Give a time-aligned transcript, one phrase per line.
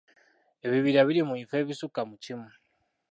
[0.65, 2.49] Ebibira biri mu bifo ebisukka mu kimu.